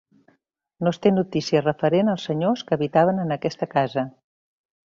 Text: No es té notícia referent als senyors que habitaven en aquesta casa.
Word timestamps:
No 0.85 0.91
es 0.95 0.99
té 1.03 1.11
notícia 1.17 1.61
referent 1.67 2.09
als 2.13 2.25
senyors 2.31 2.67
que 2.71 2.79
habitaven 2.81 3.25
en 3.27 3.37
aquesta 3.39 3.73
casa. 3.79 4.09